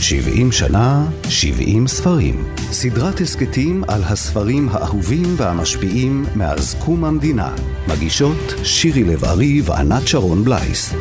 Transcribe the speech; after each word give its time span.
70 0.00 0.52
שנה, 0.52 1.06
70 1.28 1.86
ספרים. 1.86 2.44
סדרת 2.58 3.20
הסכתים 3.20 3.84
על 3.88 4.02
הספרים 4.02 4.68
האהובים 4.72 5.34
והמשפיעים 5.36 6.24
מאז 6.36 6.76
קום 6.84 7.04
המדינה. 7.04 7.54
מגישות 7.88 8.54
שירי 8.64 9.04
לב-ארי 9.04 9.60
וענת 9.64 10.08
שרון 10.08 10.44
בלייס. 10.44 10.94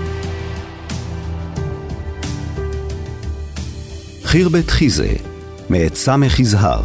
חירבת 4.23 4.69
חיזה, 4.69 5.13
מאת 5.69 5.95
סמך 5.95 6.39
יזהר. 6.39 6.81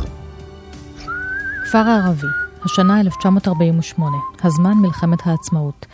כפר 1.65 1.79
הערבי, 1.79 2.27
השנה 2.65 3.01
1948, 3.01 4.17
הזמן 4.45 4.73
מלחמת 4.73 5.27
העצמאות. 5.27 5.87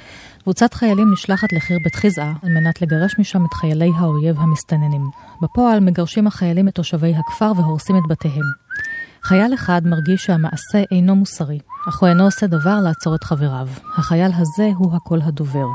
קבוצת 0.48 0.74
חיילים 0.74 1.12
נשלחת 1.12 1.52
לחיר 1.52 1.78
בית 1.84 1.94
חיזעה 1.94 2.32
על 2.42 2.52
מנת 2.52 2.82
לגרש 2.82 3.18
משם 3.18 3.44
את 3.44 3.54
חיילי 3.54 3.90
האויב 3.96 4.36
המסתננים. 4.38 5.10
בפועל 5.42 5.80
מגרשים 5.80 6.26
החיילים 6.26 6.68
את 6.68 6.74
תושבי 6.74 7.14
הכפר 7.16 7.52
והורסים 7.56 7.96
את 7.96 8.02
בתיהם. 8.08 8.44
חייל 9.22 9.54
אחד 9.54 9.82
מרגיש 9.84 10.24
שהמעשה 10.24 10.82
אינו 10.90 11.16
מוסרי, 11.16 11.58
אך 11.88 11.98
הוא 12.00 12.08
אינו 12.08 12.24
עושה 12.24 12.46
דבר 12.46 12.76
לעצור 12.84 13.14
את 13.14 13.24
חבריו. 13.24 13.68
החייל 13.96 14.30
הזה 14.36 14.70
הוא 14.76 14.96
הקול 14.96 15.20
הדובר. 15.22 15.66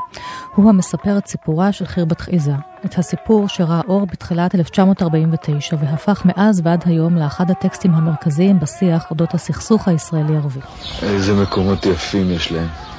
הוא 0.55 0.70
המספר 0.70 1.17
את 1.17 1.27
סיפורה 1.27 1.71
של 1.71 1.85
חיר 1.85 2.05
בת 2.05 2.21
חיזה, 2.21 2.55
את 2.85 2.97
הסיפור 2.97 3.47
שראה 3.47 3.81
אור 3.88 4.05
בתחילת 4.05 4.55
1949 4.55 5.75
והפך 5.80 6.21
מאז 6.25 6.61
ועד 6.63 6.83
היום 6.85 7.16
לאחד 7.16 7.52
הטקסטים 7.52 7.94
המרכזיים 7.94 8.59
בשיח 8.59 9.05
אודות 9.11 9.33
הסכסוך 9.33 9.88
הישראלי-ערבי. 9.88 10.59
איזה 11.02 11.33
מקומות 11.33 11.85
יפים 11.85 12.31
יש 12.31 12.52
להם. 12.52 12.92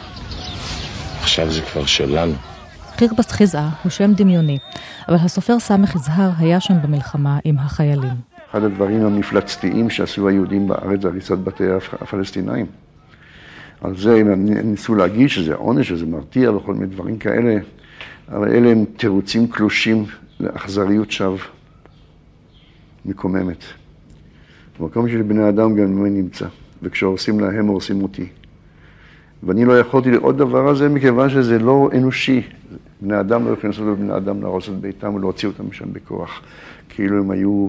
עכשיו 1.24 1.52
זה 1.52 1.60
כבר 1.62 1.86
שלנו. 1.86 2.32
חירבס 2.96 3.30
חיזעה 3.30 3.70
הוא 3.82 3.90
שם 3.90 4.12
דמיוני, 4.14 4.58
אבל 5.08 5.16
הסופר 5.16 5.58
סמך 5.58 5.94
יזהר 5.94 6.30
היה 6.38 6.60
שם 6.60 6.74
במלחמה 6.82 7.38
עם 7.44 7.58
החיילים. 7.58 8.12
אחד 8.50 8.62
הדברים 8.62 9.06
המפלצתיים 9.06 9.90
שעשו 9.90 10.28
היהודים 10.28 10.68
בארץ 10.68 11.02
זה 11.02 11.08
הריסת 11.08 11.38
בתי 11.38 11.64
הפלסטינאים. 12.00 12.66
על 13.80 13.96
זה 13.96 14.14
הם 14.14 14.44
ניסו 14.44 14.94
להגיד 14.94 15.28
שזה 15.28 15.54
עונש, 15.54 15.88
שזה 15.88 16.06
מרתיע 16.06 16.52
וכל 16.52 16.74
מיני 16.74 16.86
דברים 16.86 17.18
כאלה, 17.18 17.56
אבל 18.28 18.48
אלה 18.48 18.70
הם 18.70 18.84
תירוצים 18.96 19.46
קלושים 19.46 20.04
לאכזריות 20.40 21.10
שווא 21.10 21.38
מקוממת. 23.04 23.64
במקום 24.80 25.08
של 25.08 25.22
בני 25.22 25.48
אדם 25.48 25.76
גם 25.76 26.02
מי 26.02 26.10
נמצא, 26.10 26.46
וכשהורסים 26.82 27.40
להם 27.40 27.66
הורסים 27.66 28.02
אותי. 28.02 28.26
ואני 29.46 29.64
לא 29.64 29.78
יכולתי 29.78 30.10
לראות 30.10 30.36
דבר 30.36 30.68
הזה 30.68 30.88
מכיוון 30.88 31.30
שזה 31.30 31.58
לא 31.58 31.90
אנושי. 31.96 32.42
בני 33.00 33.20
אדם 33.20 33.44
לא 33.44 33.50
יכולים 33.50 33.70
לעשות 33.70 33.86
לבני 33.86 34.16
אדם 34.16 34.42
להרוס 34.42 34.68
את 34.68 34.74
ביתם 34.74 35.14
ולהוציא 35.14 35.48
אותם 35.48 35.68
משם 35.68 35.92
בכוח. 35.92 36.42
כאילו 36.88 37.18
הם 37.18 37.30
היו 37.30 37.68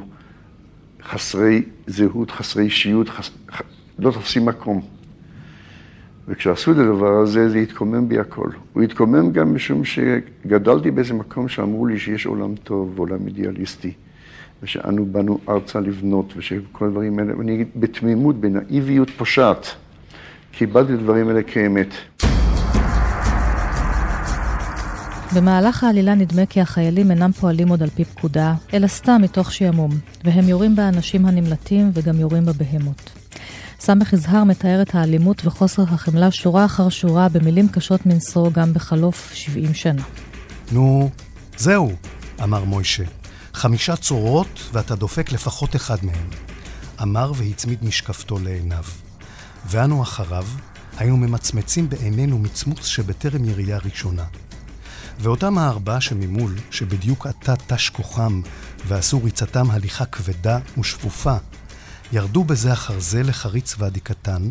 חסרי 1.04 1.62
זהות, 1.88 2.32
חסרי 2.32 2.64
אישיות, 2.64 3.10
חס... 3.10 3.32
לא 4.00 4.12
תופסים 4.12 4.46
מקום. 4.46 4.82
וכשעשו 6.28 6.72
את 6.72 6.78
הדבר 6.78 7.18
הזה, 7.18 7.50
זה 7.50 7.58
התקומם 7.58 8.10
בי 8.10 8.20
הכל. 8.20 8.50
הוא 8.74 8.84
התקומם 8.84 9.32
גם 9.32 9.56
משום 9.56 9.82
שגדלתי 9.86 10.92
באיזה 10.92 11.14
מקום 11.14 11.48
שאמרו 11.48 11.86
לי 11.86 12.00
שיש 12.00 12.26
עולם 12.26 12.56
טוב 12.56 12.94
ועולם 12.96 13.28
אידיאליסטי, 13.28 13.94
ושאנו 14.64 15.06
באנו 15.06 15.40
ארצה 15.50 15.80
לבנות, 15.80 16.34
ושכל 16.38 16.86
הדברים 16.86 17.20
האלה, 17.20 17.38
ואני 17.38 17.66
בתמימות, 17.76 18.36
בנאיביות 18.36 19.10
פושעת. 19.10 19.76
קיבלתי 20.58 20.94
את 20.94 21.00
הדברים 21.00 21.28
האלה 21.28 21.44
כאמת. 21.44 21.88
במהלך 25.36 25.84
העלילה 25.84 26.16
נדמה 26.16 26.46
כי 26.46 26.62
החיילים 26.62 27.12
אינם 27.12 27.32
פועלים 27.32 27.68
עוד 27.68 27.84
על 27.84 27.90
פי 27.90 28.06
פקודה, 28.06 28.54
אלא 28.74 28.88
סתם 28.88 29.22
מתוך 29.22 29.52
שעמום, 29.52 29.92
והם 30.24 30.50
יורים 30.50 30.76
באנשים 30.76 31.26
הנמלטים 31.26 31.92
וגם 31.94 32.20
יורים 32.20 32.46
בבהמות. 32.46 33.12
סמך 33.80 34.14
יזהר 34.14 34.44
מתאר 34.44 34.82
את 34.82 34.96
האלימות 34.96 35.46
וחוסר 35.46 35.84
החמלה 35.84 36.32
שורה 36.32 36.66
אחר 36.66 36.90
שורה 36.90 37.30
במילים 37.30 37.68
קשות 37.68 38.06
מנשוא 38.06 38.50
גם 38.52 38.74
בחלוף 38.74 39.32
70 39.34 39.74
שנה. 39.74 40.02
נו, 40.72 41.10
זהו, 41.58 41.92
אמר 42.44 42.64
מוישה. 42.64 43.04
חמישה 43.54 43.96
צורות 43.96 44.70
ואתה 44.74 44.96
דופק 44.96 45.32
לפחות 45.32 45.76
אחד 45.76 45.98
מהם. 46.04 46.30
אמר 47.02 47.32
והצמיד 47.36 47.80
משקפתו 47.84 48.40
לעיניו. 48.40 48.84
ואנו 49.70 50.04
אחריו 50.04 50.46
היינו 50.98 51.18
ממצמצים 51.18 51.90
בעינינו 51.90 52.40
מצמוץ 52.40 52.86
שבטרם 52.86 53.46
ירייה 53.46 53.78
ראשונה. 53.78 54.26
ואותם 55.20 55.58
הארבעה 55.58 56.02
שממול, 56.02 56.56
שבדיוק 56.72 57.28
עתה 57.28 57.54
תש 57.68 57.90
כוחם 57.90 58.42
ועשו 58.88 59.24
ריצתם 59.24 59.72
הליכה 59.72 60.06
כבדה 60.06 60.60
ושפופה, 60.78 61.36
ירדו 62.12 62.44
בזה 62.44 62.74
אחר 62.74 63.00
זה 63.00 63.24
לחריץ 63.24 63.76
ואדי 63.78 64.00
קטן, 64.00 64.50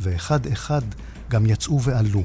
ואחד-אחד 0.00 0.82
גם 1.28 1.46
יצאו 1.46 1.82
ועלו. 1.82 2.24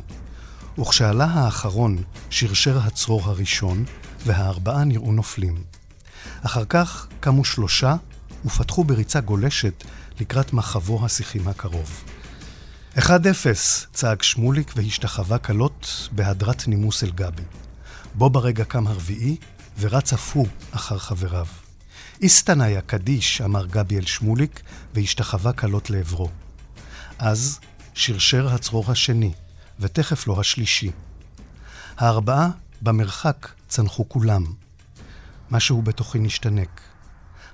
וכשעלה 0.79 1.25
האחרון, 1.25 2.03
שרשר 2.29 2.77
הצרור 2.77 3.29
הראשון, 3.29 3.85
והארבעה 4.25 4.83
נראו 4.83 5.11
נופלים. 5.11 5.63
אחר 6.41 6.65
כך 6.69 7.07
קמו 7.19 7.45
שלושה 7.45 7.95
ופתחו 8.45 8.83
בריצה 8.83 9.19
גולשת 9.19 9.83
לקראת 10.19 10.53
מחבו 10.53 11.05
השיחים 11.05 11.47
הקרוב. 11.47 12.03
אחד 12.97 13.27
אפס, 13.27 13.87
צעק 13.93 14.23
שמוליק 14.23 14.73
והשתחווה 14.75 15.37
כלות 15.37 16.09
בהדרת 16.11 16.67
נימוס 16.67 17.03
אל 17.03 17.11
גבי. 17.11 17.43
בו 18.13 18.29
ברגע 18.29 18.65
קם 18.65 18.87
הרביעי, 18.87 19.37
ורץ 19.79 20.13
אף 20.13 20.35
הוא 20.35 20.47
אחר 20.71 20.97
חבריו. 20.97 21.45
איסתנאיה 22.21 22.81
קדיש, 22.81 23.41
אמר 23.41 23.65
גבי 23.65 23.97
אל 23.97 24.05
שמוליק, 24.05 24.61
והשתחווה 24.93 25.53
כלות 25.53 25.89
לעברו. 25.89 26.29
אז 27.19 27.59
שרשר 27.93 28.53
הצרור 28.53 28.91
השני, 28.91 29.33
ותכף 29.79 30.27
לו 30.27 30.39
השלישי. 30.39 30.91
הארבעה 31.97 32.49
במרחק 32.81 33.47
צנחו 33.67 34.09
כולם. 34.09 34.45
משהו 35.51 35.81
בתוכי 35.81 36.19
נשתנק. 36.19 36.81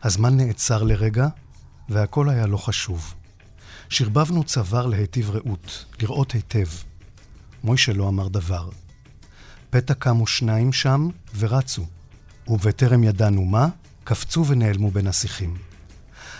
הזמן 0.04 0.38
נעצר 0.38 0.84
לרגע, 0.84 1.28
והכל 1.90 2.30
היה 2.30 2.48
לא 2.48 2.58
חשוב. 2.58 3.14
שרבבנו 3.90 4.44
צוואר 4.44 4.86
להיטיב 4.86 5.30
ראות, 5.30 5.86
לראות 6.02 6.32
היטב. 6.32 6.68
מוישה 7.64 7.94
לא 7.94 8.10
אמר 8.10 8.28
דבר. 8.28 8.70
פתע 9.70 9.94
קמו 9.94 10.28
שניים 10.28 10.74
שם 10.74 11.10
ורצו, 11.38 11.86
ובטרם 12.48 13.04
ידענו 13.04 13.46
מה, 13.46 13.68
קפצו 14.04 14.46
ונעלמו 14.48 14.92
בין 14.92 15.08
השיחים. 15.08 15.58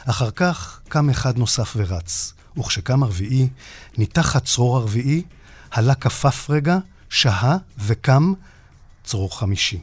אחר 0.06 0.32
כך 0.32 0.80
קם 0.90 1.10
אחד 1.10 1.38
נוסף 1.38 1.74
ורץ, 1.76 2.34
וכשקם 2.58 3.04
הרביעי, 3.04 3.50
ניתח 3.98 4.36
הצרור 4.36 4.78
הרביעי, 4.78 5.24
עלה 5.72 5.96
כפף 5.96 6.50
רגע, 6.50 6.78
שהה 7.10 7.58
וקם 7.78 8.34
צרור 9.04 9.40
חמישי. 9.40 9.82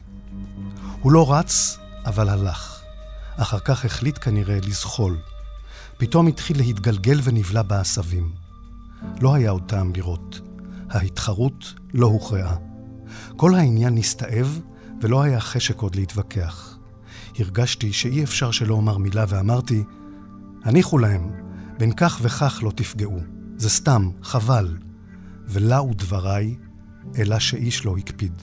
הוא 1.01 1.11
לא 1.11 1.33
רץ, 1.33 1.77
אבל 2.05 2.29
הלך. 2.29 2.79
אחר 3.37 3.59
כך 3.59 3.85
החליט 3.85 4.17
כנראה 4.21 4.59
לזחול. 4.63 5.17
פתאום 5.97 6.27
התחיל 6.27 6.57
להתגלגל 6.57 7.19
ונבלע 7.23 7.61
בעשבים. 7.61 8.31
לא 9.21 9.33
היה 9.33 9.49
עוד 9.49 9.63
טעם 9.67 9.91
לראות. 9.95 10.41
ההתחרות 10.89 11.73
לא 11.93 12.07
הוכרעה. 12.07 12.55
כל 13.37 13.55
העניין 13.55 13.95
נסתאב, 13.95 14.59
ולא 15.01 15.21
היה 15.21 15.39
חשק 15.39 15.79
עוד 15.79 15.95
להתווכח. 15.95 16.77
הרגשתי 17.39 17.93
שאי 17.93 18.23
אפשר 18.23 18.51
שלא 18.51 18.73
אומר 18.73 18.97
מילה, 18.97 19.25
ואמרתי, 19.27 19.83
הניחו 20.63 20.97
להם, 20.97 21.31
בין 21.77 21.91
כך 21.97 22.19
וכך 22.21 22.59
לא 22.63 22.71
תפגעו. 22.75 23.19
זה 23.57 23.69
סתם, 23.69 24.09
חבל. 24.23 24.77
ולאו 25.47 25.91
דבריי, 25.95 26.55
אלא 27.17 27.39
שאיש 27.39 27.85
לא 27.85 27.97
הקפיד. 27.97 28.41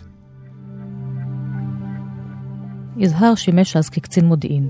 יזהר 2.96 3.34
שימש 3.34 3.76
אז 3.76 3.88
כקצין 3.88 4.24
מודיעין, 4.24 4.68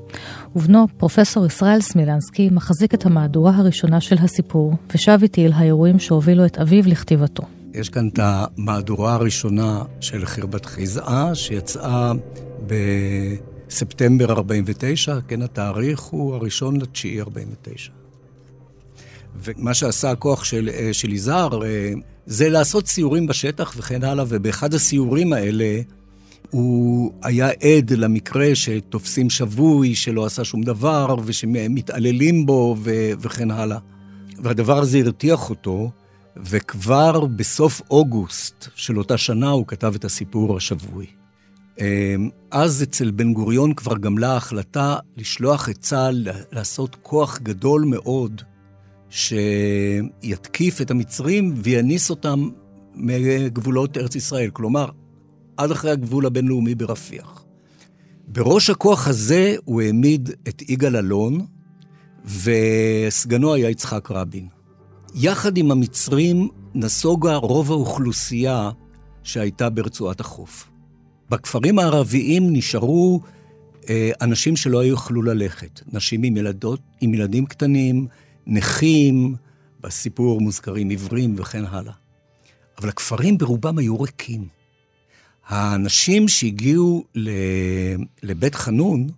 ובנו, 0.57 0.87
פרופסור 0.97 1.47
ישראל 1.47 1.81
סמילנסקי, 1.81 2.49
מחזיק 2.53 2.95
את 2.95 3.07
המהדורה 3.07 3.57
הראשונה 3.57 4.01
של 4.01 4.17
הסיפור, 4.19 4.75
ושב 4.95 5.19
איתי 5.23 5.47
אל 5.47 5.53
האירועים 5.53 5.99
שהובילו 5.99 6.47
את 6.47 6.59
אביו 6.59 6.85
לכתיבתו. 6.87 7.43
יש 7.75 7.89
כאן 7.89 8.09
את 8.09 8.19
המהדורה 8.23 9.15
הראשונה 9.15 9.83
של 10.01 10.27
חרבת 10.27 10.67
חיזעה, 10.67 11.35
שיצאה 11.35 12.13
בספטמבר 12.67 14.33
49, 14.33 15.19
כן, 15.29 15.43
התאריך 15.43 16.01
הוא 16.01 16.35
הראשון 16.35 16.81
לתשיעי 16.81 17.21
49. 17.21 17.93
ומה 19.45 19.75
שעשה 19.75 20.11
הכוח 20.11 20.45
של, 20.45 20.71
של 20.93 21.13
יזהר 21.13 21.65
אה, 21.65 21.93
זה 22.27 22.49
לעשות 22.49 22.87
סיורים 22.87 23.27
בשטח 23.27 23.75
וכן 23.77 24.05
הלאה, 24.05 24.25
ובאחד 24.29 24.75
הסיורים 24.75 25.33
האלה 25.33 25.81
הוא 26.53 27.13
היה 27.23 27.49
עד 27.49 27.91
למקרה 27.91 28.55
שתופסים 28.55 29.31
שבוי 29.31 29.95
שלא 29.95 30.27
עשה 30.27 30.45
שום 30.45 30.63
דבר 30.63 31.17
ושמתעללים 31.25 32.47
בו 32.47 32.77
ו- 32.79 33.11
וכן 33.21 33.51
הלאה. 33.51 33.79
והדבר 34.39 34.79
הזה 34.79 34.99
הרתיח 34.99 35.51
אותו, 35.51 35.91
וכבר 36.37 37.27
בסוף 37.27 37.83
אוגוסט 37.91 38.69
של 38.75 38.99
אותה 38.99 39.19
שנה 39.19 39.51
הוא 39.51 39.67
כתב 39.67 39.95
את 39.95 40.05
הסיפור 40.05 40.57
השבוי. 40.57 41.07
אז 42.51 42.83
אצל 42.83 43.11
בן 43.11 43.33
גוריון 43.33 43.75
כבר 43.75 43.99
גמלה 43.99 44.33
ההחלטה 44.33 44.97
לשלוח 45.17 45.69
את 45.69 45.79
צה"ל 45.79 46.29
לעשות 46.53 46.97
כוח 47.03 47.39
גדול 47.39 47.85
מאוד 47.85 48.43
שיתקיף 49.11 50.81
את 50.81 50.91
המצרים 50.91 51.55
ויניס 51.57 52.11
אותם 52.11 52.49
מגבולות 52.95 53.97
ארץ 53.97 54.15
ישראל. 54.15 54.51
כלומר, 54.53 54.89
עד 55.63 55.71
אחרי 55.71 55.91
הגבול 55.91 56.27
הבינלאומי 56.27 56.75
ברפיח. 56.75 57.45
בראש 58.29 58.71
הכוח 58.71 59.09
הזה 59.09 59.55
הוא 59.65 59.83
העמיד 59.83 60.31
את 60.49 60.63
יגאל 60.71 60.97
אלון, 60.97 61.47
וסגנו 62.25 63.55
היה 63.55 63.71
יצחק 63.71 64.11
רבין. 64.11 64.49
יחד 65.15 65.57
עם 65.57 65.71
המצרים 65.71 66.49
נסוגה 66.75 67.37
רוב 67.37 67.71
האוכלוסייה 67.71 68.71
שהייתה 69.23 69.71
ברצועת 69.71 70.21
החוף. 70.21 70.71
בכפרים 71.31 71.79
הערביים 71.79 72.53
נשארו 72.53 73.21
אה, 73.89 74.11
אנשים 74.21 74.57
שלא 74.57 74.85
יכלו 74.85 75.23
ללכת. 75.23 75.81
נשים 75.93 76.23
עם 76.23 76.37
ילדות, 76.37 76.81
עם 77.01 77.15
ילדים 77.15 77.47
קטנים, 77.47 78.07
נכים, 78.47 79.35
בסיפור 79.81 80.41
מוזכרים 80.41 80.89
עיוורים 80.89 81.35
וכן 81.39 81.65
הלאה. 81.65 81.93
אבל 82.79 82.89
הכפרים 82.89 83.39
ברובם 83.39 83.79
היו 83.79 84.01
ריקים. 84.01 84.62
האנשים 85.47 86.29
שהגיעו 86.29 87.05
לבית 88.23 88.55
חנון, 88.55 89.09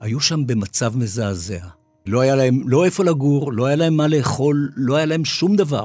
היו 0.00 0.20
שם 0.20 0.46
במצב 0.46 0.96
מזעזע. 0.96 1.66
לא 2.06 2.20
היה 2.20 2.34
להם 2.34 2.62
לא 2.68 2.84
איפה 2.84 3.04
לגור, 3.04 3.52
לא 3.52 3.66
היה 3.66 3.76
להם 3.76 3.96
מה 3.96 4.08
לאכול, 4.08 4.72
לא 4.76 4.96
היה 4.96 5.06
להם 5.06 5.24
שום 5.24 5.56
דבר. 5.56 5.84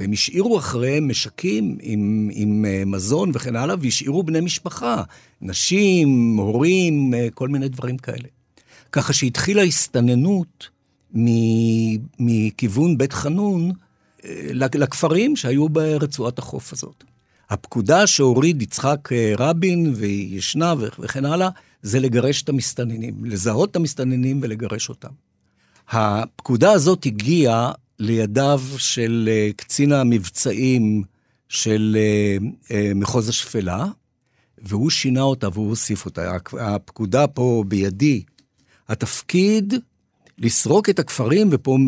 והם 0.00 0.12
השאירו 0.12 0.58
אחריהם 0.58 1.08
משקים 1.08 1.78
עם, 1.82 2.30
עם 2.32 2.64
uh, 2.64 2.84
מזון 2.88 3.30
וכן 3.34 3.56
הלאה, 3.56 3.74
והשאירו 3.80 4.22
בני 4.22 4.40
משפחה, 4.40 5.02
נשים, 5.40 6.36
הורים, 6.36 7.14
uh, 7.14 7.30
כל 7.34 7.48
מיני 7.48 7.68
דברים 7.68 7.98
כאלה. 7.98 8.28
ככה 8.92 9.12
שהתחילה 9.12 9.62
הסתננות 9.62 10.68
מכיוון 12.18 12.98
בית 12.98 13.12
חנון 13.12 13.70
uh, 13.70 14.24
לכפרים 14.52 15.36
שהיו 15.36 15.68
ברצועת 15.68 16.38
החוף 16.38 16.72
הזאת. 16.72 17.04
הפקודה 17.50 18.06
שהוריד 18.06 18.62
יצחק 18.62 19.08
רבין, 19.38 19.92
והיא 19.96 20.38
ישנה 20.38 20.74
וכן 20.98 21.24
הלאה, 21.24 21.48
זה 21.82 22.00
לגרש 22.00 22.42
את 22.42 22.48
המסתננים, 22.48 23.24
לזהות 23.24 23.70
את 23.70 23.76
המסתננים 23.76 24.40
ולגרש 24.42 24.88
אותם. 24.88 25.08
הפקודה 25.90 26.72
הזאת 26.72 27.06
הגיעה 27.06 27.72
לידיו 27.98 28.60
של 28.76 29.28
אה, 29.32 29.50
קצין 29.56 29.92
המבצעים 29.92 31.02
של 31.48 31.96
אה, 32.00 32.36
אה, 32.70 32.92
מחוז 32.94 33.28
השפלה, 33.28 33.86
והוא 34.62 34.90
שינה 34.90 35.22
אותה 35.22 35.48
והוא 35.52 35.68
הוסיף 35.68 36.04
אותה. 36.04 36.36
הפקודה 36.60 37.26
פה 37.26 37.64
בידי, 37.68 38.22
התפקיד 38.88 39.74
לסרוק 40.38 40.90
את 40.90 40.98
הכפרים, 40.98 41.48
ופה 41.50 41.78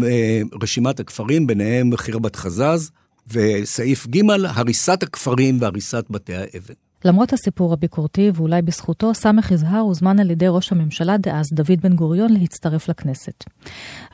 רשימת 0.62 1.00
הכפרים, 1.00 1.46
ביניהם 1.46 1.96
חירבת 1.96 2.36
חזז, 2.36 2.90
וסעיף 3.30 4.06
ג', 4.06 4.20
הריסת 4.44 5.02
הכפרים 5.02 5.58
והריסת 5.60 6.04
בתי 6.10 6.34
האבן. 6.34 6.74
למרות 7.04 7.32
הסיפור 7.32 7.72
הביקורתי, 7.72 8.30
ואולי 8.34 8.62
בזכותו, 8.62 9.14
סמך 9.14 9.50
יזהר 9.50 9.80
הוזמן 9.80 10.20
על 10.20 10.30
ידי 10.30 10.46
ראש 10.48 10.72
הממשלה 10.72 11.16
דאז, 11.16 11.46
דוד 11.52 11.80
בן 11.82 11.96
גוריון, 11.96 12.32
להצטרף 12.32 12.88
לכנסת. 12.88 13.44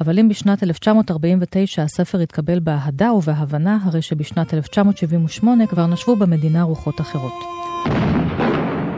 אבל 0.01 0.19
אם 0.19 0.29
בשנת 0.29 0.63
1949 0.63 1.83
הספר 1.83 2.21
התקבל 2.21 2.59
באהדה 2.59 3.13
ובהבנה, 3.13 3.79
הרי 3.83 4.03
שבשנת 4.03 4.55
1978 4.55 5.67
כבר 5.67 5.87
נשבו 5.87 6.17
במדינה 6.17 6.63
רוחות 6.63 7.01
אחרות. 7.01 7.33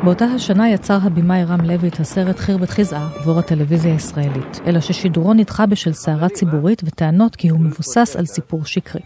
באותה 0.04 0.24
השנה 0.24 0.70
יצר 0.70 0.98
הבמאי 1.02 1.44
רם 1.44 1.60
לוי 1.60 1.88
את 1.88 2.00
הסרט 2.00 2.38
חירבת 2.38 2.70
חיזעה 2.70 3.08
עבור 3.14 3.38
הטלוויזיה 3.38 3.92
הישראלית, 3.92 4.60
אלא 4.66 4.80
ששידורו 4.80 5.34
נדחה 5.34 5.66
בשל 5.66 5.92
סערה 5.92 6.28
ציבורית 6.28 6.82
וטענות 6.84 7.36
כי 7.36 7.48
הוא 7.48 7.60
מבוסס 7.60 8.16
על 8.16 8.26
סיפור 8.26 8.64
שקרי. 8.64 9.00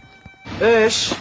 אש! 0.62 1.14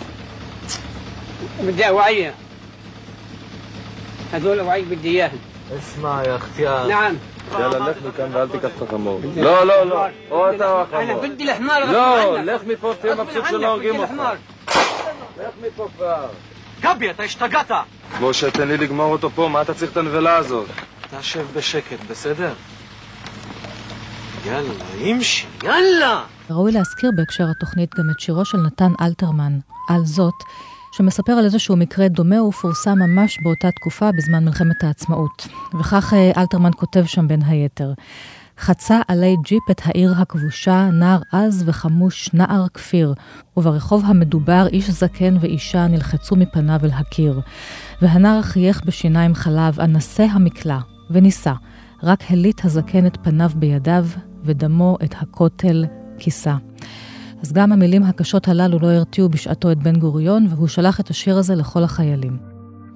هذول 4.34 4.62
وعيك 4.62 4.86
بدي 4.86 5.10
اياهم 5.10 5.40
اسمع 5.80 6.24
يا 6.24 6.36
اختيار 6.36 6.88
نعم 6.88 7.16
يلا 7.60 7.78
لخ 7.78 7.98
מכאן 8.08 8.30
ואל 8.36 8.48
תיקח 8.48 8.70
את 8.78 8.82
החמור. 8.82 9.22
לא, 9.36 9.64
לא, 9.64 9.84
לא. 9.84 10.06
או 10.32 10.52
אתה 10.52 10.72
או 10.72 10.82
החמור. 10.82 11.02
אני 11.02 11.30
بدي 11.30 11.44
الحمار 11.44 11.86
לא, 11.92 12.42
לך 12.42 12.62
מפה, 12.64 12.94
תהיה 13.02 13.16
מבסוט 13.16 13.46
שלא 13.50 13.68
הורגים 13.68 14.00
אותך. 14.00 14.12
לך 15.38 15.54
מפה 15.68 15.88
כבר. 15.98 16.28
גבי, 16.82 17.10
אתה 17.10 17.24
השתגעת! 17.24 17.72
משה, 18.22 18.52
תן 18.52 18.68
לי 18.68 18.78
לגמור 18.78 19.12
אותו 19.12 19.30
פה, 19.30 19.48
מה 19.48 19.62
אתה 19.62 19.74
צריך 19.74 19.92
את 19.92 19.98
הנבלה 19.98 20.36
הזאת? 20.36 20.66
אתה 21.08 21.24
שב 21.24 21.46
בשקט, 21.54 21.98
בסדר? 22.10 22.54
יאללה, 24.47 24.73
אימשי, 24.95 25.47
יאללה! 25.63 26.25
ראוי 26.51 26.73
להזכיר 26.73 27.11
בהקשר 27.17 27.51
התוכנית 27.51 27.95
גם 27.99 28.11
את 28.11 28.21
שירו 28.21 28.45
של 28.45 28.59
נתן 28.59 28.93
אלתרמן, 29.01 29.59
על 29.89 30.05
זאת, 30.05 30.35
שמספר 30.93 31.33
על 31.33 31.45
איזשהו 31.45 31.77
מקרה 31.77 32.09
דומה 32.09 32.43
ופורסם 32.43 32.99
ממש 32.99 33.39
באותה 33.43 33.71
תקופה 33.71 34.13
בזמן 34.13 34.45
מלחמת 34.45 34.85
העצמאות. 34.85 35.49
וכך 35.81 36.15
אה, 36.15 36.33
אלתרמן 36.37 36.71
כותב 36.77 37.05
שם 37.05 37.29
בין 37.29 37.43
היתר: 37.43 37.93
חצה 38.59 39.01
עלי 39.09 39.37
ג'יפ 39.45 39.71
את 39.71 39.81
העיר 39.85 40.15
הכבושה, 40.19 40.89
נער 40.93 41.21
עז 41.33 41.65
וחמוש, 41.67 42.31
נער 42.35 42.67
כפיר, 42.75 43.15
וברחוב 43.57 44.03
המדובר 44.07 44.67
איש 44.73 44.91
זקן 44.91 45.37
ואישה 45.41 45.87
נלחצו 45.87 46.37
מפניו 46.37 46.81
אל 46.85 46.91
הקיר. 46.91 47.41
והנער 48.03 48.43
חייך 48.43 48.85
בשיניים 48.85 49.35
חלב, 49.35 49.81
אנסה 49.81 50.25
המקלע, 50.25 50.79
וניסה, 51.11 51.53
רק 52.03 52.21
הליט 52.31 52.65
הזקן 52.65 53.07
את 53.07 53.19
פניו 53.23 53.51
בידיו, 53.55 54.07
ודמו 54.45 54.97
את 55.05 55.15
הכותל 55.19 55.85
כיסה. 56.19 56.57
אז 57.43 57.53
גם 57.53 57.73
המילים 57.73 58.03
הקשות 58.03 58.49
הללו 58.49 58.79
לא 58.79 58.87
הרתיעו 58.87 59.29
בשעתו 59.29 59.73
את 59.73 59.79
בן 59.79 59.99
גוריון, 59.99 60.47
והוא 60.51 60.69
שלח 60.69 61.01
את 61.01 61.11
השיר 61.11 61.39
הזה 61.39 61.55
לכל 61.55 61.85
החיילים. 61.85 62.39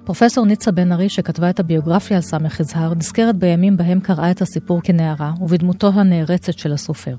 פרופסור 0.03 0.45
ניצה 0.45 0.71
בן 0.71 0.91
ארי, 0.91 1.09
שכתבה 1.09 1.49
את 1.49 1.59
הביוגרפיה 1.59 2.17
על 2.17 2.23
סמך 2.23 2.59
יזהר, 2.59 2.93
נזכרת 2.93 3.35
בימים 3.35 3.77
בהם 3.77 3.99
קראה 3.99 4.31
את 4.31 4.41
הסיפור 4.41 4.81
כנערה, 4.81 5.33
ובדמותו 5.41 5.87
הנערצת 5.87 6.57
של 6.57 6.73
הסופר. 6.73 7.15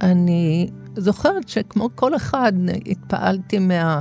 אני 0.00 0.68
זוכרת 0.96 1.48
שכמו 1.48 1.88
כל 1.94 2.16
אחד, 2.16 2.52
התפעלתי 2.86 3.58
מה, 3.58 4.00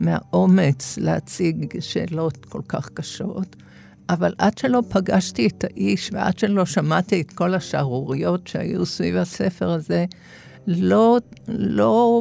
מהאומץ 0.00 0.98
להציג 0.98 1.80
שאלות 1.80 2.44
כל 2.44 2.60
כך 2.68 2.88
קשות, 2.88 3.56
אבל 4.08 4.34
עד 4.38 4.58
שלא 4.58 4.82
פגשתי 4.88 5.46
את 5.46 5.64
האיש 5.64 6.10
ועד 6.12 6.38
שלא 6.38 6.66
שמעתי 6.66 7.20
את 7.20 7.32
כל 7.32 7.54
השערוריות 7.54 8.46
שהיו 8.46 8.86
סביב 8.86 9.16
הספר 9.16 9.70
הזה, 9.70 10.04
לא, 10.66 11.18
לא 11.48 12.20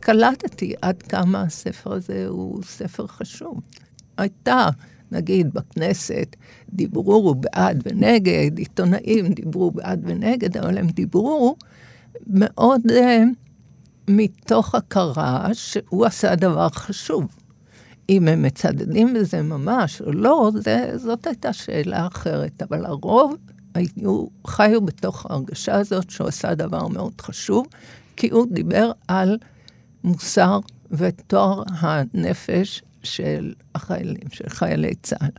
קלטתי 0.00 0.74
עד 0.82 1.02
כמה 1.02 1.42
הספר 1.42 1.92
הזה 1.92 2.26
הוא 2.28 2.62
ספר 2.62 3.06
חשוב. 3.06 3.60
הייתה, 4.18 4.68
נגיד, 5.12 5.54
בכנסת, 5.54 6.36
דיברו 6.72 7.34
בעד 7.34 7.82
ונגד, 7.84 8.58
עיתונאים 8.58 9.28
דיברו 9.28 9.70
בעד 9.70 10.00
ונגד, 10.04 10.56
אבל 10.56 10.78
הם 10.78 10.86
דיברו 10.86 11.56
מאוד 12.26 12.80
uh, 12.86 12.94
מתוך 14.08 14.74
הכרה 14.74 15.48
שהוא 15.52 16.06
עשה 16.06 16.34
דבר 16.34 16.68
חשוב. 16.68 17.26
אם 18.08 18.28
הם 18.28 18.42
מצדדים 18.42 19.14
בזה 19.14 19.42
ממש 19.42 20.02
או 20.02 20.12
לא, 20.12 20.50
זה, 20.54 20.92
זאת 20.96 21.26
הייתה 21.26 21.52
שאלה 21.52 22.06
אחרת, 22.06 22.62
אבל 22.62 22.86
הרוב 22.86 23.36
היו, 23.74 24.26
חיו 24.46 24.80
בתוך 24.80 25.26
ההרגשה 25.30 25.74
הזאת 25.74 26.10
שהוא 26.10 26.28
עשה 26.28 26.54
דבר 26.54 26.88
מאוד 26.88 27.20
חשוב, 27.20 27.66
כי 28.16 28.28
הוא 28.30 28.46
דיבר 28.50 28.92
על 29.08 29.38
מוסר 30.04 30.58
וטוהר 30.90 31.62
הנפש 31.68 32.82
של 33.02 33.52
החיילים, 33.74 34.30
של 34.32 34.48
חיילי 34.48 34.94
צה"ל. 35.02 35.30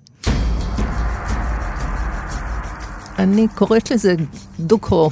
אני 3.20 3.48
קוראת 3.56 3.92
לזה 3.92 4.16
דוקרו 4.60 5.10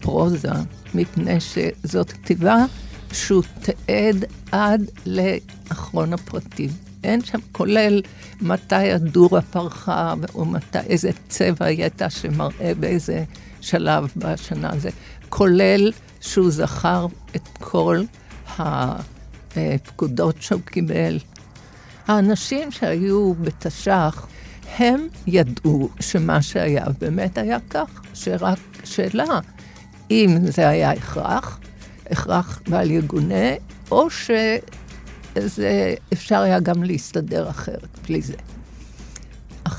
פרוזה, 0.00 0.52
מפני 0.94 1.38
שזאת 1.40 2.12
כתיבה 2.12 2.64
שהוא 3.12 3.42
תיעד 3.60 4.24
עד 4.52 4.90
לאחרון 5.06 6.12
הפרטים. 6.12 6.70
אין 7.04 7.24
שם 7.24 7.38
כולל 7.52 8.02
מתי 8.40 8.92
הדורה 8.92 9.40
פרחה, 9.42 10.14
או 10.34 10.44
מתי, 10.44 10.78
איזה 10.78 11.10
צבע 11.28 11.66
היא 11.66 11.82
הייתה 11.82 12.10
שמראה 12.10 12.72
באיזה 12.80 13.24
שלב 13.60 14.08
בשנה 14.16 14.70
הזה, 14.72 14.90
כולל 15.28 15.92
שהוא 16.20 16.50
זכר 16.50 17.06
את 17.36 17.48
כל 17.60 18.02
הפקודות 18.58 20.42
שהוא 20.42 20.60
קיבל. 20.64 21.18
האנשים 22.06 22.70
שהיו 22.70 23.34
בתש"ח, 23.34 24.26
הם 24.78 25.08
ידעו 25.26 25.88
שמה 26.00 26.42
שהיה 26.42 26.84
באמת 27.00 27.38
היה 27.38 27.58
כך, 27.70 28.00
שרק 28.14 28.58
שאלה 28.84 29.40
אם 30.10 30.38
זה 30.44 30.68
היה 30.68 30.90
הכרח, 30.90 31.58
הכרח 32.12 32.62
בל 32.68 32.90
יגונה, 32.90 33.54
או 33.90 34.10
ש... 34.10 34.30
זה 35.36 35.94
אפשר 36.12 36.40
היה 36.40 36.60
גם 36.60 36.82
להסתדר 36.82 37.50
אחרת, 37.50 37.98
בלי 38.08 38.22
זה. 38.22 38.34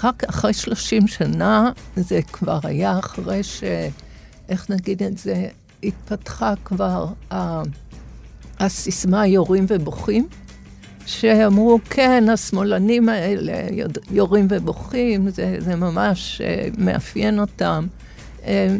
רק 0.03 0.23
אחרי 0.23 0.53
30 0.53 1.07
שנה, 1.07 1.71
זה 1.95 2.19
כבר 2.31 2.59
היה 2.63 2.99
אחרי 2.99 3.43
ש... 3.43 3.63
איך 4.49 4.69
נגיד 4.69 5.03
את 5.03 5.17
זה? 5.17 5.47
התפתחה 5.83 6.53
כבר 6.65 7.07
הסיסמה 8.59 9.27
יורים 9.27 9.65
ובוכים, 9.67 10.27
שאמרו, 11.05 11.79
כן, 11.89 12.29
השמאלנים 12.29 13.09
האלה 13.09 13.53
יורים 14.11 14.47
ובוכים, 14.49 15.29
זה, 15.29 15.55
זה 15.59 15.75
ממש 15.75 16.41
אה, 16.41 16.67
מאפיין 16.77 17.39
אותם. 17.39 17.87
אה, 18.45 18.75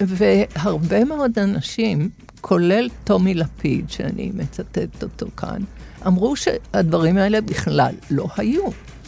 והרבה 0.00 1.04
מאוד 1.04 1.38
אנשים, 1.38 2.08
כולל 2.46 2.88
טומי 3.04 3.34
לפיד, 3.34 3.90
שאני 3.90 4.30
מצטטת 4.34 5.02
אותו 5.02 5.26
כאן, 5.36 5.62
אמרו 6.06 6.36
שהדברים 6.36 7.16
האלה 7.16 7.40
בכלל 7.40 7.94
לא 8.10 8.26
היו. 8.36 8.62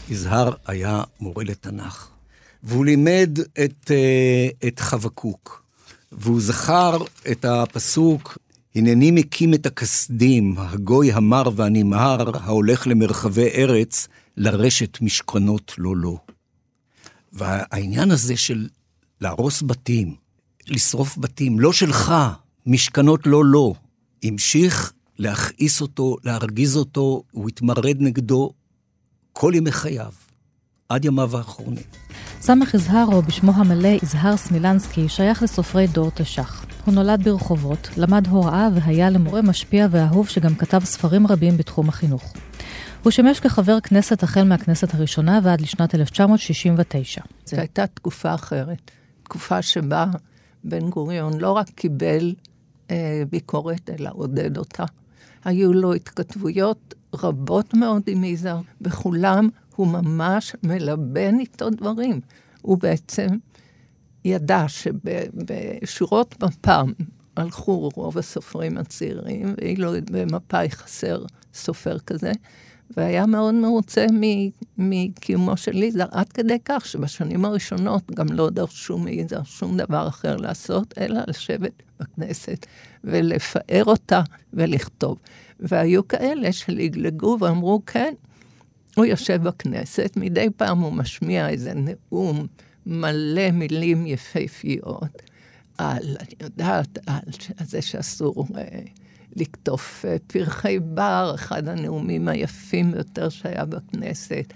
יזהר 0.08 0.52
היה 0.66 1.02
מורה 1.20 1.44
לתנ"ך, 1.44 2.08
והוא 2.62 2.84
לימד 2.84 3.38
את, 3.64 3.90
אה, 3.90 4.68
את 4.68 4.80
חבקוק, 4.80 5.64
והוא 6.12 6.40
זכר 6.40 6.98
את 7.30 7.44
הפסוק, 7.44 8.38
הנני 8.74 9.10
מקים 9.10 9.54
את 9.54 9.66
הכסדים, 9.66 10.54
הגוי 10.58 11.12
המר 11.12 11.50
והנמהר, 11.56 12.36
ההולך 12.36 12.86
למרחבי 12.86 13.48
ארץ, 13.48 14.08
לרשת 14.36 15.00
משכנות 15.00 15.74
לא 15.78 15.96
לו. 15.96 16.18
והעניין 17.32 18.10
הזה 18.10 18.36
של 18.36 18.68
להרוס 19.20 19.62
בתים, 19.66 20.14
לשרוף 20.66 21.18
בתים, 21.18 21.60
לא 21.60 21.72
שלך, 21.72 22.14
משכנות 22.66 23.26
לא 23.26 23.44
לו, 23.44 23.74
המשיך 24.22 24.92
להכעיס 25.18 25.80
אותו, 25.80 26.16
להרגיז 26.24 26.76
אותו, 26.76 27.22
הוא 27.30 27.48
התמרד 27.48 27.96
נגדו 28.00 28.50
כל 29.32 29.52
ימי 29.54 29.72
חייו, 29.72 30.12
עד 30.88 31.04
ימיו 31.04 31.36
האחרונים. 31.36 31.84
סמך 32.40 32.74
יזהר, 32.74 33.06
או 33.12 33.22
בשמו 33.22 33.52
המלא 33.52 33.88
יזהר 34.02 34.36
סמילנסקי, 34.36 35.08
שייך 35.08 35.42
לסופרי 35.42 35.86
דור 35.86 36.10
תש"ח. 36.10 36.64
הוא 36.84 36.94
נולד 36.94 37.24
ברחובות, 37.24 37.88
למד 37.96 38.26
הוראה 38.26 38.68
והיה 38.74 39.10
למורה 39.10 39.42
משפיע 39.42 39.86
ואהוב 39.90 40.28
שגם 40.28 40.54
כתב 40.54 40.80
ספרים 40.84 41.26
רבים 41.26 41.56
בתחום 41.56 41.88
החינוך. 41.88 42.32
הוא 43.02 43.10
שימש 43.10 43.40
כחבר 43.40 43.80
כנסת 43.80 44.22
החל 44.22 44.44
מהכנסת 44.44 44.94
הראשונה 44.94 45.40
ועד 45.42 45.60
לשנת 45.60 45.94
1969. 45.94 47.20
זו 47.46 47.56
הייתה 47.56 47.86
תקופה 47.86 48.34
אחרת, 48.34 48.90
תקופה 49.22 49.62
שבה 49.62 50.06
בן 50.64 50.90
גוריון 50.90 51.40
לא 51.40 51.52
רק 51.52 51.70
קיבל 51.70 52.34
ביקורת, 53.30 53.90
אלא 53.90 54.10
עודד 54.12 54.58
אותה. 54.58 54.84
היו 55.44 55.72
לו 55.72 55.94
התכתבויות 55.94 56.94
רבות 57.14 57.74
מאוד 57.74 58.02
עם 58.06 58.24
יזהר, 58.24 58.60
בכולם 58.80 59.48
הוא 59.76 59.86
ממש 59.86 60.56
מלבן 60.62 61.38
איתו 61.38 61.70
דברים. 61.70 62.20
הוא 62.62 62.78
בעצם 62.78 63.26
ידע 64.24 64.64
שבשורות 64.68 66.42
מפ"ם 66.42 66.92
הלכו 67.36 67.88
רוב 67.94 68.18
הסופרים 68.18 68.78
הצעירים, 68.78 69.54
ואילו 69.56 69.92
במפא"י 70.10 70.70
חסר 70.70 71.24
סופר 71.54 71.98
כזה, 71.98 72.32
והיה 72.96 73.26
מאוד 73.26 73.54
מרוצה 73.54 74.06
מקיומו 74.78 75.56
של 75.56 75.82
יזהר, 75.82 76.06
עד 76.10 76.28
כדי 76.32 76.58
כך 76.64 76.86
שבשנים 76.86 77.44
הראשונות 77.44 78.10
גם 78.10 78.26
לא 78.32 78.50
דרשו 78.50 78.98
מיזהר 78.98 79.44
שום 79.44 79.76
דבר 79.76 80.08
אחר 80.08 80.36
לעשות, 80.36 80.94
אלא 80.98 81.20
לשבת 81.26 81.82
בכנסת 82.00 82.66
ולפאר 83.04 83.84
אותה 83.84 84.22
ולכתוב. 84.52 85.18
והיו 85.60 86.08
כאלה 86.08 86.52
שלגלגו 86.52 87.36
ואמרו, 87.40 87.82
כן, 87.86 88.14
הוא 88.96 89.04
יושב 89.04 89.42
בכנסת, 89.42 90.12
מדי 90.16 90.46
פעם 90.56 90.78
הוא 90.78 90.92
משמיע 90.92 91.48
איזה 91.48 91.72
נאום 91.74 92.46
מלא 92.86 93.50
מילים 93.50 94.06
יפהפיות 94.06 95.22
על, 95.78 96.16
אני 96.20 96.34
יודעת, 96.42 96.98
על 97.06 97.66
זה 97.66 97.82
שאסור 97.82 98.46
אה, 98.56 98.80
לקטוף 99.36 100.04
אה, 100.04 100.16
פרחי 100.26 100.78
בר, 100.78 101.32
אחד 101.34 101.68
הנאומים 101.68 102.28
היפים 102.28 102.92
ביותר 102.92 103.28
שהיה 103.28 103.64
בכנסת. 103.64 104.52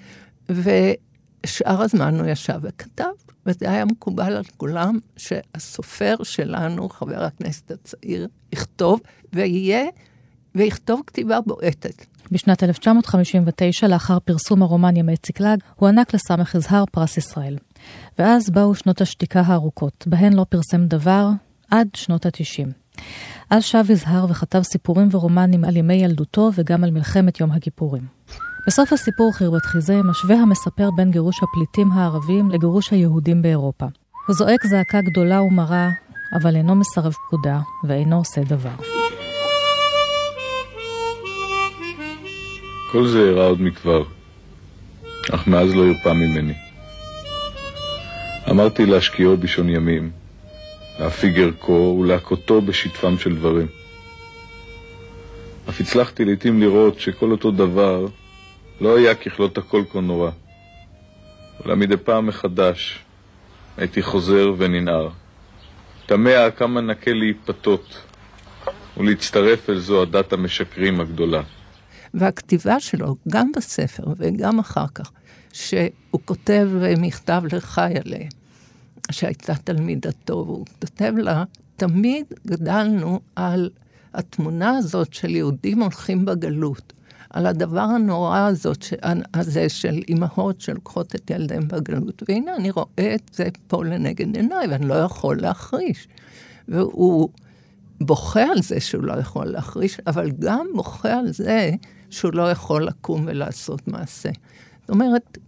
ושאר 0.49 1.83
הזמן 1.83 2.21
הוא 2.21 2.27
ישב 2.27 2.59
וכתב, 2.63 3.05
וזה 3.47 3.71
היה 3.71 3.85
מקובל 3.85 4.33
על 4.33 4.45
כולם 4.57 4.99
שהסופר 5.17 6.17
שלנו, 6.23 6.89
חבר 6.89 7.25
הכנסת 7.25 7.71
הצעיר, 7.71 8.29
יכתוב, 8.53 9.01
ויהיה, 9.33 9.85
ויכתוב 10.55 11.03
כתיבה 11.07 11.41
בועטת. 11.41 12.07
בשנת 12.33 12.63
1959, 12.63 13.89
לאחר 13.89 14.19
פרסום 14.19 14.63
הרומן 14.63 14.97
ימי 14.97 15.17
ציקלג, 15.17 15.59
הוענק 15.77 16.15
לסמך 16.15 16.55
יזהר 16.55 16.85
פרס 16.93 17.17
ישראל. 17.17 17.57
ואז 18.19 18.51
באו 18.51 18.75
שנות 18.75 19.01
השתיקה 19.01 19.41
הארוכות, 19.41 20.05
בהן 20.07 20.33
לא 20.33 20.45
פרסם 20.49 20.87
דבר 20.87 21.29
עד 21.71 21.89
שנות 21.95 22.27
ה-90. 22.27 22.80
אז 23.51 23.65
שב 23.65 23.85
יזהר 23.91 24.27
וכתב 24.31 24.63
סיפורים 24.63 25.09
ורומנים 25.11 25.65
על 25.65 25.77
ימי 25.77 25.95
ילדותו 25.95 26.51
וגם 26.55 26.85
על 26.85 26.91
מלחמת 26.91 27.41
יום 27.41 27.51
הכיפורים. 27.51 28.03
בסוף 28.67 28.93
הסיפור 28.93 29.33
חירבת 29.33 29.63
חיזה 29.63 30.03
משווה 30.03 30.37
המספר 30.37 30.89
בין 30.97 31.11
גירוש 31.11 31.37
הפליטים 31.43 31.93
הערבים 31.93 32.51
לגירוש 32.51 32.91
היהודים 32.91 33.43
באירופה. 33.43 33.87
הוא 34.27 34.37
זועק 34.37 34.67
זעקה 34.67 35.01
גדולה 35.01 35.43
ומרה, 35.43 35.89
אבל 36.35 36.57
אינו 36.57 36.75
מסרב 36.75 37.13
פקודה 37.13 37.61
ואינו 37.85 38.17
עושה 38.17 38.41
דבר. 38.41 38.75
כל 42.93 43.09
זה 43.09 43.19
אירע 43.19 43.45
עוד 43.45 43.61
מכבר, 43.63 44.03
אך 45.35 45.47
מאז 45.47 45.75
לא 45.75 45.87
הרפא 45.87 46.13
ממני. 46.13 46.55
אמרתי 48.51 48.87
להשקיעו 48.87 49.37
בשעון 49.37 49.69
ימים, 49.69 50.11
להפיג 51.01 51.41
ערכו 51.41 51.99
ולהכותו 52.01 52.61
בשטפם 52.61 53.19
של 53.19 53.37
דברים. 53.37 53.67
אף 55.69 55.81
הצלחתי 55.81 56.25
לעתים 56.25 56.61
לראות 56.61 57.01
שכל 57.01 57.31
אותו 57.31 57.51
דבר 57.51 58.07
לא 58.81 58.97
היה 58.97 59.15
ככלות 59.15 59.59
הכל 59.59 59.83
כה 59.93 60.01
נורא. 60.01 60.31
אולם 61.65 61.79
מדי 61.79 61.97
פעם 61.97 62.27
מחדש 62.27 62.99
הייתי 63.77 64.03
חוזר 64.03 64.55
וננער. 64.59 65.09
תמה 66.07 66.51
כמה 66.57 66.81
נקה 66.81 67.13
להיפתות 67.13 68.03
ולהצטרף 68.97 69.71
אל 69.71 69.79
זו 69.79 70.03
הדת 70.03 70.33
המשקרים 70.33 71.01
הגדולה. 71.01 71.43
והכתיבה 72.15 72.81
שלו, 72.81 73.17
גם 73.29 73.53
בספר 73.57 74.05
וגם 74.17 74.59
אחר 74.59 74.87
כך, 74.95 75.11
שהוא 75.53 76.21
כותב 76.25 76.69
מכתב 76.99 77.43
לחיילה, 77.53 78.19
שהייתה 79.13 79.55
תלמידתו, 79.55 80.45
והוא 80.47 80.67
כותב 80.81 81.13
לה, 81.17 81.45
תמיד 81.77 82.27
גדלנו 82.47 83.21
על 83.37 83.71
התמונה 84.15 84.77
הזאת 84.77 85.15
של 85.15 85.31
יהודים 85.31 85.83
הולכים 85.83 86.25
בגלות, 86.25 86.93
על 87.31 87.47
הדבר 87.47 87.81
הנורא 87.81 88.39
הזאת, 88.39 88.83
ש... 88.83 88.95
הזה 89.35 89.69
של 89.69 90.01
אימהות 90.09 90.61
שלוקחות 90.61 91.15
את 91.15 91.31
ילדיהם 91.31 91.69
בגלות. 91.69 92.23
והנה 92.29 92.57
אני 92.57 92.71
רואה 92.71 93.15
את 93.15 93.31
זה 93.33 93.49
פה 93.67 93.85
לנגד 93.85 94.37
עיניי, 94.37 94.67
ואני 94.71 94.89
לא 94.89 94.95
יכול 94.95 95.41
להחריש. 95.41 96.09
והוא 96.69 97.29
בוכה 98.01 98.43
על 98.43 98.63
זה 98.63 98.81
שהוא 98.81 99.05
לא 99.05 99.13
יכול 99.13 99.47
להחריש, 99.47 100.01
אבל 100.07 100.31
גם 100.31 100.67
בוכה 100.75 101.19
על 101.19 101.33
זה 101.33 101.71
שהוא 102.11 102.33
לא 102.35 102.51
יכול 102.51 102.87
לקום 102.87 103.25
ולעשות 103.27 103.89
מעשה. 103.89 104.31
זאת 104.81 104.91
אומרת, 104.91 105.39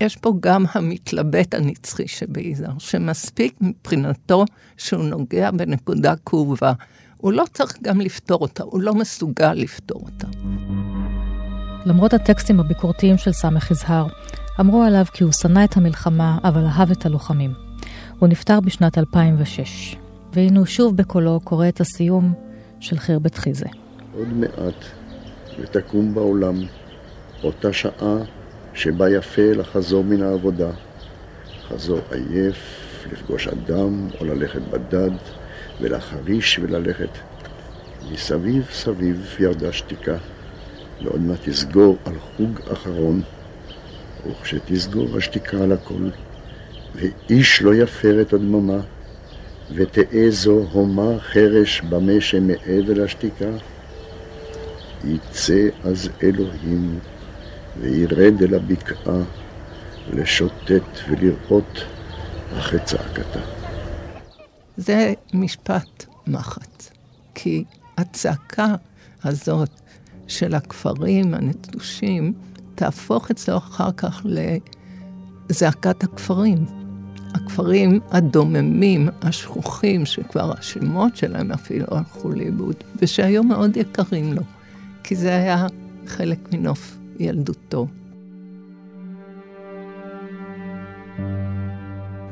יש 0.00 0.16
פה 0.16 0.32
גם 0.40 0.64
המתלבט 0.72 1.54
הנצחי 1.54 2.08
שביזהר, 2.08 2.78
שמספיק 2.78 3.54
מבחינתו 3.60 4.44
שהוא 4.76 5.04
נוגע 5.04 5.50
בנקודה 5.50 6.14
כאובה. 6.26 6.72
הוא 7.16 7.32
לא 7.32 7.44
צריך 7.52 7.76
גם 7.82 8.00
לפתור 8.00 8.38
אותה, 8.40 8.62
הוא 8.62 8.80
לא 8.80 8.94
מסוגל 8.94 9.52
לפתור 9.52 10.00
אותה. 10.00 10.28
למרות 11.86 12.14
הטקסטים 12.14 12.60
הביקורתיים 12.60 13.18
של 13.18 13.32
סמך 13.32 13.70
יזהר, 13.70 14.06
אמרו 14.60 14.82
עליו 14.82 15.04
כי 15.12 15.24
הוא 15.24 15.32
שנא 15.32 15.64
את 15.64 15.76
המלחמה, 15.76 16.38
אבל 16.44 16.64
אהב 16.64 16.90
את 16.90 17.06
הלוחמים. 17.06 17.52
הוא 18.18 18.28
נפטר 18.28 18.60
בשנת 18.60 18.98
2006, 18.98 19.96
והנה 20.32 20.58
הוא 20.58 20.66
שוב 20.66 20.96
בקולו 20.96 21.40
קורא 21.44 21.68
את 21.68 21.80
הסיום 21.80 22.32
של 22.80 22.98
חירבת 22.98 23.34
חיזה. 23.34 23.66
עוד 24.14 24.28
מעט, 24.28 24.84
ותקום 25.60 26.14
בעולם 26.14 26.62
אותה 27.44 27.72
שעה 27.72 28.16
שבה 28.76 29.10
יפה 29.10 29.52
לחזור 29.52 30.04
מן 30.04 30.22
העבודה, 30.22 30.70
חזור 31.68 32.00
עייף, 32.10 32.56
לפגוש 33.12 33.48
אדם 33.48 34.08
או 34.20 34.24
ללכת 34.24 34.60
בדד, 34.70 35.10
ולחריש 35.80 36.58
וללכת. 36.62 37.08
מסביב 38.12 38.68
סביב 38.72 39.36
ירדה 39.40 39.72
שתיקה, 39.72 40.16
ועוד 41.02 41.20
מעט 41.20 41.38
תסגור 41.48 41.96
על 42.04 42.14
חוג 42.18 42.60
אחרון, 42.72 43.22
וכשתסגור 44.26 45.16
השתיקה 45.16 45.56
על 45.56 45.72
הכל, 45.72 46.08
ואיש 46.94 47.62
לא 47.62 47.74
יפר 47.74 48.20
את 48.20 48.32
הדממה, 48.32 48.80
ותהא 49.74 50.30
זו 50.30 50.66
הומה 50.72 51.18
חרש 51.18 51.80
במה 51.80 52.20
שמעבר 52.20 53.04
לשתיקה, 53.04 53.50
יצא 55.04 55.68
אז 55.84 56.08
אלוהים 56.22 56.98
וירד 57.80 58.42
אל 58.42 58.54
הבקעה, 58.54 59.22
לשוטט 60.12 60.98
ולראות 61.08 61.78
אחרי 62.58 62.80
צעקתה. 62.84 63.40
זה 64.76 65.12
משפט 65.34 66.04
מחץ, 66.26 66.90
כי 67.34 67.64
הצעקה 67.98 68.74
הזאת 69.24 69.70
של 70.26 70.54
הכפרים 70.54 71.34
הנטושים 71.34 72.32
תהפוך 72.74 73.30
אצלו 73.30 73.56
אחר 73.56 73.92
כך 73.92 74.26
לזעקת 75.50 76.04
הכפרים. 76.04 76.64
הכפרים 77.34 78.00
הדוממים, 78.10 79.08
השכוחים, 79.22 80.06
שכבר 80.06 80.52
השמות 80.58 81.16
שלהם 81.16 81.52
אפילו 81.52 81.86
הלכו 81.90 82.30
לאיבוד, 82.30 82.74
ושהיום 83.02 83.48
מאוד 83.48 83.76
יקרים 83.76 84.32
לו, 84.32 84.42
כי 85.04 85.16
זה 85.16 85.36
היה 85.36 85.66
חלק 86.06 86.38
מנוף 86.52 86.96
ילדותו. 87.18 87.86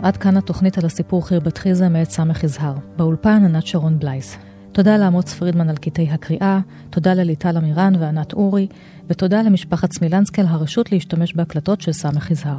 עד 0.03 0.17
כאן 0.17 0.37
התוכנית 0.37 0.79
על 0.79 0.87
הסיפור 0.87 1.29
חיר 1.29 1.41
בת 1.41 1.59
חיזה 1.59 1.88
מאת 1.88 2.11
סמך 2.11 2.45
יזהר. 2.45 2.75
באולפן 2.97 3.45
ענת 3.45 3.67
שרון 3.67 3.99
בלייס. 3.99 4.38
תודה 4.73 4.97
לאמוץ 4.97 5.35
פרידמן 5.35 5.69
על 5.69 5.76
קטעי 5.76 6.11
הקריאה, 6.11 6.61
תודה 6.91 7.14
לליטל 7.14 7.57
אמירן 7.57 7.93
וענת 8.00 8.33
אורי, 8.33 8.67
ותודה 9.09 9.43
למשפחת 9.43 9.93
סמילנסקי 9.93 10.41
על 10.41 10.47
הרשות 10.47 10.93
להשתמש 10.93 11.35
בהקלטות 11.35 11.81
של 11.81 11.93
סמך 11.93 12.31
יזהר. 12.31 12.59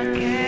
again. 0.00 0.39